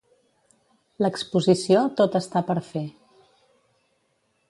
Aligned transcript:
L'exposició 1.05 1.85
Tot 2.01 2.19
està 2.23 2.45
per 2.51 2.59
fer. 2.73 2.85